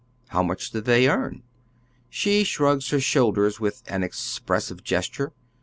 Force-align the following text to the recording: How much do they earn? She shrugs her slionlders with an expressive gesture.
How 0.29 0.41
much 0.41 0.71
do 0.71 0.81
they 0.81 1.07
earn? 1.07 1.43
She 2.09 2.43
shrugs 2.43 2.89
her 2.89 2.97
slionlders 2.97 3.59
with 3.59 3.83
an 3.85 4.01
expressive 4.01 4.83
gesture. 4.83 5.31